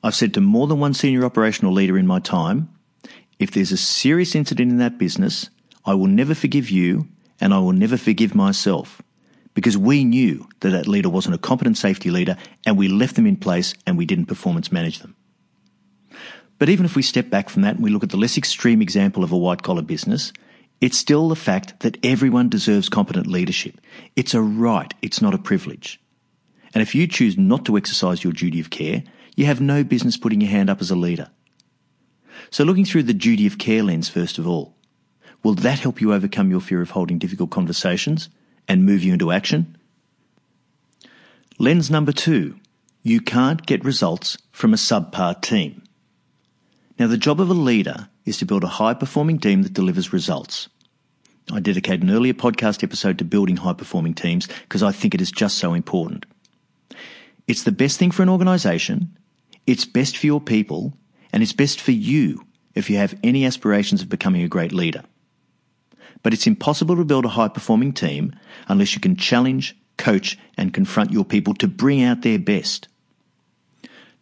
I've 0.03 0.17
said 0.17 0.35
to 0.35 0.41
more 0.41 0.67
than 0.67 0.81
one 0.81 0.95
senior 0.95 1.25
operational 1.25 1.73
leader 1.73 1.97
in 1.97 2.09
my 2.09 2.19
time, 2.19 2.71
if 3.39 3.51
there's 3.51 3.73
a 3.73 3.77
serious 3.77 4.35
incident 4.35 4.71
in 4.71 4.79
that 4.79 4.99
business, 4.99 5.51
I 5.85 5.95
will 5.95 6.07
never 6.07 6.35
forgive 6.35 6.71
you 6.71 7.09
and 7.41 7.55
I 7.55 7.59
will 7.59 7.73
never 7.73 7.97
forgive 7.97 8.35
myself 8.35 9.01
because 9.55 9.79
we 9.79 10.05
knew 10.05 10.49
that 10.61 10.71
that 10.71 10.87
leader 10.87 11.09
wasn't 11.09 11.35
a 11.35 11.39
competent 11.39 11.79
safety 11.79 12.11
leader 12.11 12.37
and 12.67 12.77
we 12.77 12.89
left 12.89 13.17
them 13.17 13.27
in 13.27 13.37
place 13.37 13.75
and 13.87 13.97
we 13.97 14.07
didn't 14.07 14.27
performance 14.27 14.71
manage 14.71 15.01
them. 15.01 15.17
But 16.59 16.69
even 16.69 16.85
if 16.85 16.97
we 16.97 17.03
step 17.03 17.31
back 17.31 17.49
from 17.49 17.63
that 17.63 17.77
and 17.77 17.85
we 17.85 17.91
look 17.91 18.03
at 18.03 18.11
the 18.11 18.17
less 18.17 18.37
extreme 18.37 18.83
example 18.83 19.23
of 19.23 19.33
a 19.33 19.37
white 19.37 19.63
collar 19.63 19.83
business, 19.83 20.33
it's 20.81 20.99
still 20.99 21.29
the 21.29 21.37
fact 21.37 21.81
that 21.81 21.99
everyone 22.05 22.49
deserves 22.49 22.89
competent 22.89 23.27
leadership. 23.27 23.81
It's 24.17 24.35
a 24.35 24.43
right, 24.43 24.93
it's 25.03 25.23
not 25.23 25.35
a 25.35 25.39
privilege. 25.39 26.01
And 26.75 26.83
if 26.83 26.95
you 26.95 27.07
choose 27.07 27.39
not 27.39 27.65
to 27.65 27.77
exercise 27.77 28.23
your 28.23 28.33
duty 28.33 28.61
of 28.61 28.71
care, 28.71 29.03
you 29.37 29.47
have 29.47 29.61
no 29.61 29.85
business 29.85 30.17
putting 30.17 30.41
your 30.41 30.51
hand 30.51 30.69
up 30.69 30.81
as 30.81 30.91
a 30.91 30.97
leader. 30.97 31.31
So 32.51 32.65
looking 32.65 32.85
through 32.85 33.05
the 33.05 33.15
duty 33.15 33.47
of 33.47 33.59
care 33.59 33.83
lens 33.83 34.09
first 34.09 34.39
of 34.39 34.47
all, 34.47 34.75
will 35.43 35.55
that 35.55 35.81
help 35.81 36.01
you 36.01 36.13
overcome 36.13 36.51
your 36.51 36.61
fear 36.61 36.83
of 36.83 36.91
holding 36.91 37.19
difficult 37.19 37.51
conversations 37.51 38.29
and 38.67 38.85
move 38.85 39.03
you 39.03 39.13
into 39.13 39.33
action? 39.33 39.77
Lens 41.59 41.91
number 41.91 42.13
two, 42.13 42.57
you 43.03 43.21
can't 43.21 43.67
get 43.67 43.85
results 43.85 44.39
from 44.53 44.73
a 44.73 44.77
subpar 44.77 45.41
team. 45.41 45.83
Now, 46.99 47.07
the 47.07 47.17
job 47.17 47.41
of 47.41 47.49
a 47.49 47.55
leader 47.55 48.09
is 48.25 48.39
to 48.39 48.47
build 48.47 48.65
a 48.65 48.69
high 48.69 48.95
performing 48.95 49.39
team 49.39 49.63
that 49.63 49.73
delivers 49.73 50.13
results. 50.13 50.69
I 51.51 51.61
dedicate 51.61 52.03
an 52.03 52.11
earlier 52.11 52.35
podcast 52.35 52.83
episode 52.83 53.19
to 53.19 53.25
building 53.25 53.57
high 53.57 53.73
performing 53.73 54.15
teams 54.15 54.47
because 54.47 54.83
I 54.83 54.93
think 54.93 55.15
it 55.15 55.21
is 55.21 55.33
just 55.33 55.59
so 55.59 55.73
important. 55.75 56.27
It's 57.47 57.63
the 57.63 57.73
best 57.73 57.99
thing 57.99 58.11
for 58.11 58.23
an 58.23 58.29
organisation, 58.29 59.17
it's 59.67 59.85
best 59.85 60.17
for 60.17 60.27
your 60.27 60.41
people, 60.41 60.95
and 61.33 61.43
it's 61.43 61.53
best 61.53 61.81
for 61.81 61.93
you 61.93 62.45
if 62.75 62.89
you 62.89 62.97
have 62.97 63.19
any 63.23 63.45
aspirations 63.45 64.03
of 64.03 64.09
becoming 64.09 64.43
a 64.43 64.49
great 64.49 64.73
leader. 64.73 65.03
But 66.23 66.33
it's 66.33 66.47
impossible 66.47 66.97
to 66.97 67.05
build 67.05 67.25
a 67.25 67.31
high 67.31 67.49
performing 67.49 67.93
team 67.93 68.35
unless 68.69 68.95
you 68.95 69.01
can 69.01 69.17
challenge, 69.17 69.77
coach, 69.97 70.39
and 70.57 70.75
confront 70.75 71.13
your 71.13 71.25
people 71.25 71.55
to 71.55 71.69
bring 71.69 72.03
out 72.03 72.23
their 72.23 72.39
best. 72.39 72.89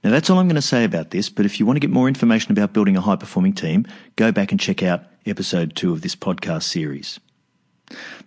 Now, 0.04 0.10
that's 0.10 0.30
all 0.30 0.38
I'm 0.38 0.46
going 0.46 0.56
to 0.56 0.62
say 0.62 0.84
about 0.84 1.10
this, 1.10 1.28
but 1.28 1.46
if 1.46 1.58
you 1.58 1.66
want 1.66 1.76
to 1.76 1.80
get 1.80 1.90
more 1.90 2.06
information 2.06 2.52
about 2.52 2.72
building 2.72 2.96
a 2.96 3.00
high 3.00 3.16
performing 3.16 3.54
team, 3.54 3.86
go 4.14 4.30
back 4.30 4.52
and 4.52 4.60
check 4.60 4.82
out 4.82 5.04
episode 5.26 5.75
two 5.75 5.92
of 5.92 6.02
this 6.02 6.14
podcast 6.14 6.64
series. 6.64 7.18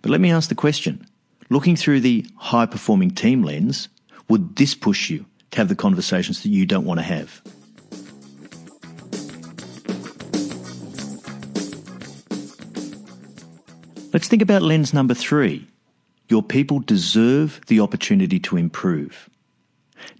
But 0.02 0.10
let 0.10 0.20
me 0.20 0.30
ask 0.30 0.48
the 0.48 0.54
question 0.54 1.06
looking 1.48 1.76
through 1.76 2.00
the 2.00 2.26
high 2.36 2.66
performing 2.66 3.10
team 3.10 3.42
lens, 3.42 3.88
would 4.28 4.56
this 4.56 4.74
push 4.74 5.10
you 5.10 5.26
to 5.52 5.58
have 5.58 5.68
the 5.68 5.74
conversations 5.74 6.42
that 6.42 6.50
you 6.50 6.66
don't 6.66 6.84
want 6.84 6.98
to 6.98 7.04
have? 7.04 7.42
Let's 14.12 14.26
think 14.26 14.42
about 14.42 14.62
lens 14.62 14.92
number 14.92 15.14
three. 15.14 15.68
Your 16.28 16.42
people 16.42 16.80
deserve 16.80 17.60
the 17.68 17.78
opportunity 17.78 18.40
to 18.40 18.56
improve. 18.56 19.30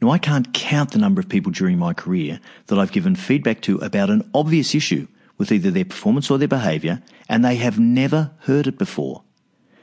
Now, 0.01 0.11
I 0.11 0.19
can't 0.19 0.55
count 0.55 0.93
the 0.93 0.99
number 0.99 1.21
of 1.21 1.29
people 1.29 1.51
during 1.51 1.77
my 1.77 1.93
career 1.93 2.39
that 2.67 2.79
I've 2.79 2.93
given 2.93 3.17
feedback 3.17 3.63
to 3.63 3.79
about 3.79 4.11
an 4.11 4.31
obvious 4.33 4.75
issue 4.75 5.09
with 5.39 5.51
either 5.51 5.71
their 5.73 5.85
performance 5.85 6.31
or 6.31 6.39
their 6.39 6.47
behaviour, 6.47 7.03
and 7.29 7.45
they 7.45 7.57
have 7.57 7.81
never 7.81 8.31
heard 8.41 8.69
it 8.69 8.79
before. 8.79 9.23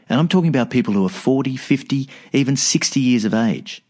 And 0.08 0.20
I'm 0.20 0.28
talking 0.30 0.50
about 0.50 0.70
people 0.70 0.94
who 0.94 1.06
are 1.06 1.10
40, 1.10 1.58
50, 1.58 2.08
even 2.32 2.56
60 2.56 3.00
years 3.00 3.26
of 3.26 3.34
age. 3.34 3.84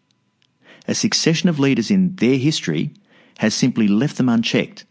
A 0.88 0.96
succession 0.96 1.50
of 1.50 1.60
leaders 1.60 1.92
in 1.92 2.16
their 2.16 2.38
history 2.38 2.92
has 3.40 3.54
simply 3.54 3.88
left 3.88 4.18
them 4.18 4.30
unchecked, 4.30 4.86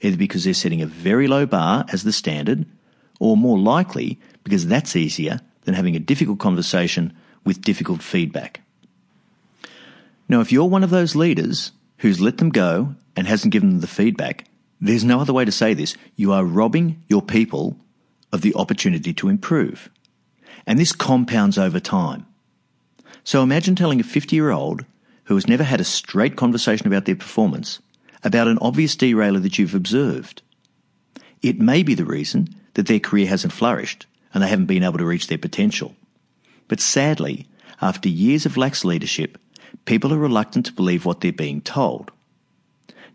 either 0.00 0.16
because 0.16 0.44
they're 0.44 0.54
setting 0.54 0.80
a 0.80 0.86
very 0.86 1.26
low 1.26 1.44
bar 1.44 1.84
as 1.92 2.04
the 2.04 2.12
standard, 2.12 2.64
or 3.20 3.36
more 3.36 3.58
likely 3.58 4.18
because 4.42 4.66
that's 4.66 4.96
easier 4.96 5.38
than 5.62 5.74
having 5.74 5.94
a 5.94 6.00
difficult 6.00 6.40
conversation 6.40 7.12
with 7.44 7.62
difficult 7.62 8.02
feedback. 8.02 8.62
Now, 10.28 10.40
if 10.40 10.50
you're 10.50 10.64
one 10.64 10.82
of 10.82 10.90
those 10.90 11.14
leaders 11.14 11.70
who's 11.98 12.20
let 12.20 12.38
them 12.38 12.50
go 12.50 12.96
and 13.14 13.28
hasn't 13.28 13.52
given 13.52 13.70
them 13.70 13.80
the 13.80 13.86
feedback, 13.86 14.46
there's 14.80 15.04
no 15.04 15.20
other 15.20 15.32
way 15.32 15.44
to 15.44 15.52
say 15.52 15.72
this. 15.72 15.94
You 16.16 16.32
are 16.32 16.44
robbing 16.44 17.02
your 17.06 17.22
people 17.22 17.76
of 18.32 18.40
the 18.40 18.54
opportunity 18.54 19.12
to 19.14 19.28
improve. 19.28 19.88
And 20.66 20.78
this 20.78 20.92
compounds 20.92 21.58
over 21.58 21.78
time. 21.78 22.26
So 23.22 23.42
imagine 23.42 23.76
telling 23.76 24.00
a 24.00 24.04
50 24.04 24.34
year 24.34 24.50
old 24.50 24.84
who 25.24 25.34
has 25.36 25.46
never 25.46 25.62
had 25.62 25.80
a 25.80 25.84
straight 25.84 26.36
conversation 26.36 26.86
about 26.88 27.04
their 27.04 27.16
performance 27.16 27.80
about 28.22 28.48
an 28.48 28.58
obvious 28.60 28.96
derailer 28.96 29.40
that 29.40 29.58
you've 29.58 29.74
observed. 29.74 30.42
It 31.42 31.58
may 31.58 31.82
be 31.82 31.94
the 31.94 32.04
reason 32.04 32.54
that 32.80 32.86
their 32.86 32.98
career 32.98 33.26
hasn't 33.26 33.52
flourished 33.52 34.06
and 34.32 34.42
they 34.42 34.48
haven't 34.48 34.64
been 34.64 34.82
able 34.82 34.96
to 34.96 35.04
reach 35.04 35.26
their 35.26 35.36
potential. 35.36 35.94
But 36.66 36.80
sadly, 36.80 37.46
after 37.82 38.08
years 38.08 38.46
of 38.46 38.56
lax 38.56 38.86
leadership, 38.86 39.36
people 39.84 40.14
are 40.14 40.18
reluctant 40.18 40.64
to 40.64 40.72
believe 40.72 41.04
what 41.04 41.20
they're 41.20 41.30
being 41.30 41.60
told. 41.60 42.10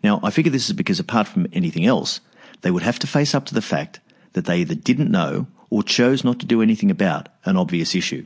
Now, 0.03 0.19
I 0.21 0.29
figure 0.29 0.51
this 0.51 0.67
is 0.67 0.73
because 0.73 0.99
apart 0.99 1.27
from 1.27 1.47
anything 1.51 1.83
else, 1.83 2.19
they 2.61 2.69
would 2.69 2.83
have 2.83 2.99
to 2.99 3.07
face 3.07 3.33
up 3.33 3.47
to 3.47 3.55
the 3.55 3.61
fact 3.63 4.01
that 4.33 4.45
they 4.45 4.59
either 4.59 4.75
didn't 4.75 5.09
know 5.09 5.47
or 5.71 5.81
chose 5.81 6.23
not 6.23 6.37
to 6.41 6.45
do 6.45 6.61
anything 6.61 6.91
about 6.91 7.27
an 7.43 7.57
obvious 7.57 7.95
issue. 7.95 8.23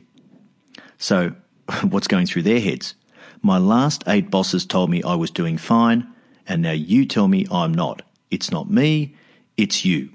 So, 0.98 1.32
what's 1.88 2.06
going 2.06 2.26
through 2.26 2.42
their 2.42 2.60
heads? 2.60 2.94
My 3.40 3.56
last 3.56 4.04
eight 4.06 4.30
bosses 4.30 4.66
told 4.66 4.90
me 4.90 5.02
I 5.02 5.14
was 5.14 5.30
doing 5.30 5.56
fine, 5.56 6.06
and 6.46 6.60
now 6.60 6.72
you 6.72 7.06
tell 7.06 7.28
me 7.28 7.46
I'm 7.50 7.72
not. 7.72 8.02
It's 8.30 8.50
not 8.50 8.70
me, 8.70 9.14
it's 9.56 9.86
you. 9.86 10.10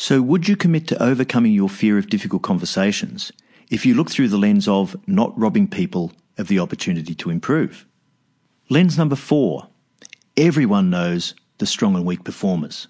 So, 0.00 0.22
would 0.22 0.46
you 0.46 0.54
commit 0.54 0.86
to 0.88 1.02
overcoming 1.02 1.50
your 1.50 1.68
fear 1.68 1.98
of 1.98 2.08
difficult 2.08 2.42
conversations 2.42 3.32
if 3.68 3.84
you 3.84 3.94
look 3.94 4.08
through 4.08 4.28
the 4.28 4.38
lens 4.38 4.68
of 4.68 4.94
not 5.08 5.36
robbing 5.36 5.66
people 5.66 6.12
of 6.38 6.46
the 6.46 6.60
opportunity 6.60 7.16
to 7.16 7.30
improve? 7.30 7.84
Lens 8.68 8.96
number 8.96 9.16
four 9.16 9.66
everyone 10.36 10.88
knows 10.88 11.34
the 11.58 11.66
strong 11.66 11.96
and 11.96 12.06
weak 12.06 12.22
performers. 12.22 12.86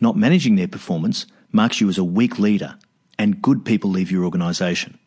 Not 0.00 0.16
managing 0.16 0.56
their 0.56 0.66
performance 0.66 1.26
marks 1.52 1.80
you 1.80 1.88
as 1.88 1.96
a 1.96 2.02
weak 2.02 2.40
leader, 2.40 2.76
and 3.20 3.40
good 3.40 3.64
people 3.64 3.90
leave 3.90 4.10
your 4.10 4.24
organisation. 4.24 4.98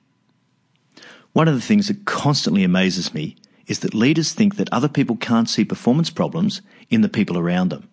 One 1.34 1.50
of 1.50 1.56
the 1.56 1.68
things 1.68 1.89
that 1.89 2.06
constantly 2.06 2.63
amazes 2.63 3.13
me 3.13 3.36
is 3.68 3.80
that 3.80 3.94
leaders 3.94 4.32
think 4.32 4.56
that 4.56 4.72
other 4.72 4.88
people 4.88 5.18
can't 5.18 5.50
see 5.50 5.65
performance 5.65 6.10
problems 6.10 6.62
in 6.89 7.01
the 7.01 7.10
people 7.10 7.38
around 7.38 7.72
them. 7.72 7.89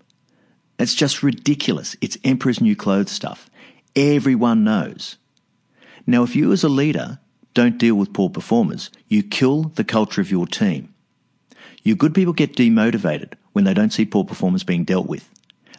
It's 0.79 0.95
just 0.95 1.23
ridiculous. 1.23 1.97
It's 2.01 2.19
Emperor's 2.25 2.61
New 2.61 2.75
Clothes 2.77 3.13
stuff. 3.13 3.49
Everyone 3.95 4.65
knows. 4.65 5.17
Now, 6.07 6.23
if 6.23 6.35
you 6.35 6.53
as 6.53 6.65
a 6.65 6.69
leader 6.69 7.19
don't 7.55 7.79
deal 7.79 7.95
with 7.95 8.13
poor 8.13 8.31
performers, 8.31 8.91
you 9.09 9.23
kill 9.23 9.65
the 9.75 9.85
culture 9.85 10.21
of 10.21 10.31
your 10.31 10.47
team. 10.47 10.93
Your 11.83 11.97
good 11.97 12.15
people 12.15 12.33
get 12.33 12.57
demotivated 12.57 13.35
when 13.53 13.65
they 13.65 13.75
don't 13.75 13.93
see 13.93 14.05
poor 14.05 14.25
performers 14.25 14.65
being 14.65 14.85
dealt 14.85 15.07
with, 15.07 15.29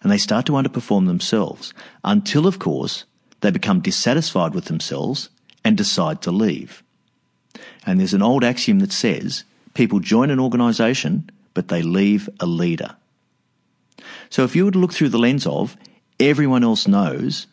and 0.02 0.12
they 0.12 0.18
start 0.18 0.46
to 0.46 0.54
underperform 0.54 1.08
themselves 1.08 1.74
until, 2.04 2.46
of 2.46 2.60
course, 2.60 3.06
they 3.42 3.52
become 3.52 3.82
dissatisfied 3.82 4.54
with 4.54 4.66
themselves 4.66 5.30
and 5.66 5.76
decide 5.78 6.22
to 6.22 6.32
leave. 6.32 6.84
And 7.86 8.00
there's 8.00 8.14
an 8.14 8.22
old 8.22 8.44
axiom 8.44 8.80
that 8.80 8.92
says 8.92 9.44
people 9.74 10.00
join 10.00 10.30
an 10.30 10.40
organisation, 10.40 11.30
but 11.54 11.68
they 11.68 11.82
leave 11.82 12.30
a 12.40 12.46
leader. 12.46 12.96
So 14.30 14.44
if 14.44 14.56
you 14.56 14.66
were 14.66 14.72
to 14.72 14.80
look 14.80 14.94
through 14.94 15.10
the 15.10 15.20
lens 15.20 15.46
of 15.46 15.78
everyone 16.20 16.64
else 16.64 16.88
knows, 16.88 17.48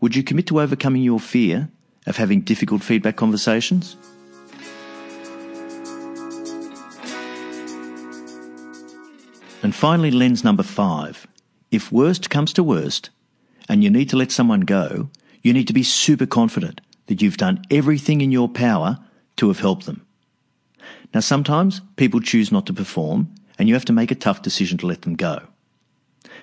would 0.00 0.16
you 0.16 0.22
commit 0.22 0.46
to 0.48 0.60
overcoming 0.60 1.02
your 1.02 1.20
fear 1.20 1.70
of 2.06 2.16
having 2.16 2.40
difficult 2.40 2.82
feedback 2.82 3.16
conversations? 3.16 3.96
And 9.62 9.74
finally, 9.74 10.10
lens 10.10 10.42
number 10.42 10.64
five. 10.64 11.26
If 11.70 11.92
worst 11.92 12.30
comes 12.30 12.52
to 12.54 12.64
worst, 12.64 13.10
and 13.68 13.84
you 13.84 13.90
need 13.90 14.10
to 14.10 14.16
let 14.16 14.32
someone 14.32 14.62
go, 14.62 15.08
you 15.42 15.52
need 15.52 15.68
to 15.68 15.72
be 15.72 15.84
super 15.84 16.26
confident 16.26 16.80
that 17.06 17.22
you've 17.22 17.36
done 17.36 17.62
everything 17.70 18.20
in 18.20 18.32
your 18.32 18.48
power 18.48 18.98
to 19.36 19.48
have 19.48 19.60
helped 19.60 19.86
them. 19.86 20.04
Now, 21.14 21.20
sometimes 21.20 21.80
people 21.96 22.20
choose 22.20 22.50
not 22.50 22.66
to 22.66 22.72
perform, 22.72 23.34
and 23.58 23.68
you 23.68 23.74
have 23.74 23.84
to 23.84 23.92
make 23.92 24.10
a 24.10 24.16
tough 24.16 24.42
decision 24.42 24.78
to 24.78 24.86
let 24.86 25.02
them 25.02 25.14
go. 25.14 25.51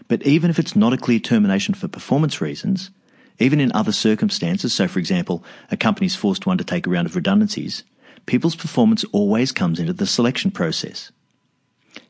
But 0.08 0.24
even 0.24 0.50
if 0.50 0.60
it's 0.60 0.76
not 0.76 0.94
a 0.94 0.98
clear 0.98 1.20
termination 1.20 1.74
for 1.74 1.88
performance 1.88 2.42
reasons, 2.42 2.92
even 3.39 3.60
in 3.60 3.72
other 3.72 3.92
circumstances, 3.92 4.74
so 4.74 4.88
for 4.88 5.00
example, 5.00 5.44
a 5.72 5.78
company 5.78 6.08
is 6.08 6.15
forced 6.15 6.44
to 6.44 6.50
undertake 6.50 6.86
a 6.86 6.89
round 6.89 7.08
of 7.08 7.15
redundancies, 7.15 7.84
people's 8.26 8.56
performance 8.56 9.06
always 9.12 9.52
comes 9.52 9.80
into 9.80 9.94
the 9.94 10.06
selection 10.06 10.52
process. 10.52 11.12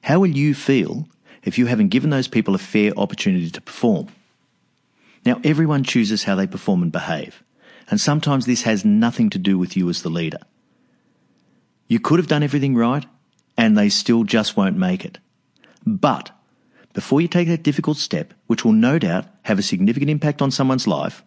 How 0.01 0.19
will 0.19 0.27
you 0.27 0.53
feel 0.53 1.08
if 1.43 1.58
you 1.58 1.67
haven't 1.67 1.89
given 1.89 2.10
those 2.10 2.27
people 2.27 2.55
a 2.55 2.60
fair 2.60 2.91
opportunity 2.97 3.49
to 3.49 3.62
perform? 3.62 4.08
Now, 5.25 5.39
everyone 5.43 5.84
chooses 5.84 6.23
how 6.23 6.36
they 6.36 6.47
perform 6.47 6.82
and 6.82 6.91
behave, 6.91 7.43
and 7.89 7.99
sometimes 7.99 8.45
this 8.45 8.63
has 8.63 8.86
nothing 8.86 9.29
to 9.32 9.38
do 9.38 9.58
with 9.58 9.75
you 9.77 9.89
as 9.89 10.01
the 10.01 10.10
leader. 10.10 10.39
You 11.88 11.99
could 11.99 12.19
have 12.19 12.27
done 12.27 12.43
everything 12.43 12.75
right, 12.75 13.05
and 13.58 13.77
they 13.77 13.89
still 13.89 14.23
just 14.23 14.55
won't 14.55 14.77
make 14.77 15.03
it. 15.03 15.19
But 15.86 16.32
before 16.99 17.21
you 17.21 17.29
take 17.29 17.47
that 17.47 17.63
difficult 17.63 17.97
step, 17.97 18.33
which 18.47 18.65
will 18.65 18.73
no 18.73 18.99
doubt 18.99 19.25
have 19.43 19.57
a 19.57 19.63
significant 19.63 20.12
impact 20.12 20.41
on 20.41 20.51
someone's 20.51 20.85
life, 20.85 21.23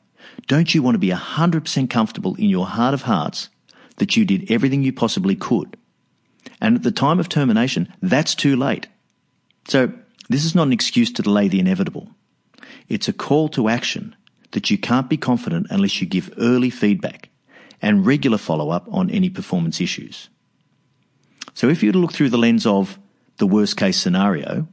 don't 0.47 0.75
you 0.75 0.83
want 0.83 0.95
to 0.97 0.99
be 0.99 1.09
100% 1.09 1.89
comfortable 1.89 2.35
in 2.35 2.51
your 2.51 2.67
heart 2.67 2.93
of 2.93 3.03
hearts 3.03 3.49
that 3.97 4.15
you 4.15 4.25
did 4.27 4.51
everything 4.51 4.83
you 4.83 4.93
possibly 4.93 5.35
could 5.35 5.77
and 6.61 6.77
at 6.77 6.83
the 6.83 6.93
time 6.93 7.19
of 7.19 7.29
termination, 7.29 7.93
that's 8.01 8.35
too 8.35 8.55
late. 8.55 8.87
So, 9.69 9.93
this 10.29 10.45
is 10.45 10.55
not 10.55 10.67
an 10.67 10.73
excuse 10.73 11.13
to 11.13 11.23
delay 11.23 11.49
the 11.49 11.59
inevitable. 11.59 12.09
It's 12.89 13.09
a 13.09 13.13
call 13.13 13.49
to 13.51 13.69
action 13.69 14.15
that 14.53 14.71
you 14.71 14.79
can't 14.79 15.09
be 15.09 15.17
confident 15.17 15.67
unless 15.71 16.01
you 16.01 16.07
give 16.07 16.33
early 16.39 16.71
feedback 16.71 17.31
and 17.81 18.07
regular 18.07 18.39
follow 18.39 18.71
up 18.71 18.87
on 18.91 19.11
any 19.11 19.29
performance 19.29 19.81
issues. 19.81 20.29
So, 21.55 21.69
if 21.69 21.83
you 21.83 21.89
were 21.89 21.95
to 21.95 21.99
look 21.99 22.13
through 22.13 22.31
the 22.31 22.39
lens 22.39 22.67
of 22.67 22.99
the 23.39 23.47
worst 23.47 23.77
case 23.77 24.01
scenario, 24.01 24.69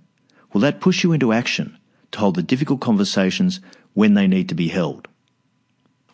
will 0.53 0.61
that 0.61 0.81
push 0.81 1.03
you 1.03 1.11
into 1.11 1.33
action 1.33 1.77
to 2.11 2.19
hold 2.19 2.35
the 2.35 2.43
difficult 2.43 2.81
conversations 2.81 3.59
when 3.93 4.13
they 4.13 4.27
need 4.27 4.49
to 4.49 4.55
be 4.55 4.69
held? 4.69 5.07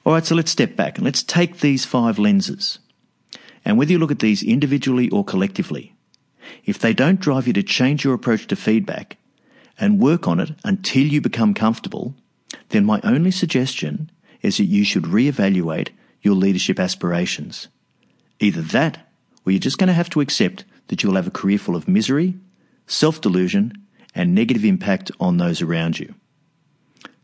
All 0.06 0.13
right, 0.13 0.26
so 0.26 0.36
let's 0.36 0.52
step 0.52 0.76
back 0.76 0.98
and 0.98 1.06
let's 1.06 1.24
take 1.24 1.60
these 1.60 1.86
five 1.86 2.19
lenses 2.19 2.80
and 3.65 3.78
whether 3.78 3.91
you 3.91 3.98
look 3.98 4.12
at 4.12 4.19
these 4.19 4.43
individually 4.43 5.10
or 5.10 5.26
collectively, 5.26 5.95
if 6.63 6.78
they 6.78 6.93
don't 6.93 7.19
drive 7.19 7.48
you 7.48 7.54
to 7.54 7.63
change 7.63 8.04
your 8.04 8.13
approach 8.13 8.45
to 8.48 8.56
feedback 8.56 9.17
and 9.80 10.00
work 10.00 10.28
on 10.28 10.39
it 10.39 10.52
until 10.63 11.04
you 11.04 11.19
become 11.19 11.56
comfortable, 11.56 12.13
then 12.69 12.86
my 12.86 13.02
only 13.04 13.32
suggestion 13.32 14.12
is 14.43 14.58
that 14.58 14.65
you 14.65 14.84
should 14.84 15.04
reevaluate 15.04 15.89
your 16.21 16.36
leadership 16.36 16.80
aspirations. 16.80 17.67
Either 18.39 18.62
that, 18.62 19.10
or 19.45 19.52
you're 19.52 19.60
just 19.60 19.80
going 19.80 19.88
to 19.88 19.93
have 19.93 20.10
to 20.12 20.21
accept 20.21 20.63
that 20.88 21.02
you'll 21.02 21.15
have 21.15 21.28
a 21.28 21.32
career 21.32 21.58
full 21.58 21.76
of 21.76 21.88
misery, 21.88 22.36
self 22.86 23.19
delusion, 23.19 23.74
and 24.15 24.34
negative 24.34 24.65
impact 24.65 25.12
on 25.19 25.38
those 25.38 25.62
around 25.62 25.99
you. 25.99 26.15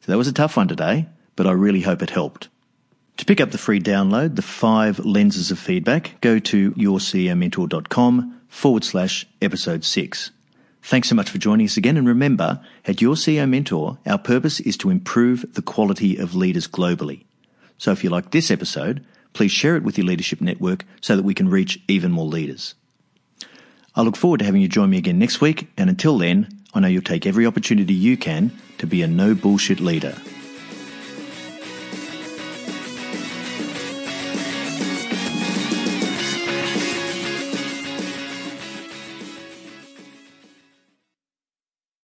So 0.01 0.11
that 0.11 0.17
was 0.17 0.27
a 0.27 0.33
tough 0.33 0.57
one 0.57 0.67
today, 0.67 1.07
but 1.35 1.47
I 1.47 1.51
really 1.53 1.81
hope 1.81 2.01
it 2.01 2.09
helped. 2.09 2.49
To 3.17 3.25
pick 3.25 3.39
up 3.39 3.51
the 3.51 3.57
free 3.57 3.79
download, 3.79 4.35
the 4.35 4.41
five 4.41 4.99
lenses 4.99 5.51
of 5.51 5.59
feedback, 5.59 6.19
go 6.21 6.39
to 6.39 6.71
yourceomentor.com 6.71 8.41
forward 8.47 8.83
slash 8.83 9.27
episode 9.41 9.83
six. 9.83 10.31
Thanks 10.81 11.09
so 11.09 11.15
much 11.15 11.29
for 11.29 11.37
joining 11.37 11.67
us 11.67 11.77
again. 11.77 11.97
And 11.97 12.07
remember, 12.07 12.59
at 12.85 13.01
Your 13.01 13.13
CEO 13.15 13.47
Mentor, 13.47 13.99
our 14.05 14.17
purpose 14.17 14.59
is 14.59 14.75
to 14.77 14.89
improve 14.89 15.45
the 15.53 15.61
quality 15.61 16.17
of 16.17 16.33
leaders 16.33 16.67
globally. 16.67 17.25
So 17.77 17.91
if 17.91 18.03
you 18.03 18.09
like 18.09 18.31
this 18.31 18.49
episode, 18.49 19.05
please 19.33 19.51
share 19.51 19.75
it 19.75 19.83
with 19.83 19.97
your 19.97 20.07
leadership 20.07 20.41
network 20.41 20.85
so 20.99 21.15
that 21.15 21.23
we 21.23 21.33
can 21.33 21.49
reach 21.49 21.79
even 21.87 22.11
more 22.11 22.25
leaders. 22.25 22.73
I 23.95 24.01
look 24.01 24.15
forward 24.15 24.39
to 24.39 24.45
having 24.45 24.61
you 24.61 24.67
join 24.67 24.89
me 24.89 24.97
again 24.97 25.19
next 25.19 25.41
week. 25.41 25.69
And 25.77 25.89
until 25.89 26.17
then, 26.17 26.60
I 26.73 26.79
know 26.79 26.87
you'll 26.87 27.01
take 27.01 27.25
every 27.25 27.45
opportunity 27.45 27.93
you 27.93 28.17
can 28.17 28.51
to 28.77 28.87
be 28.87 29.01
a 29.01 29.07
no 29.07 29.35
bullshit 29.35 29.79
leader. 29.79 30.15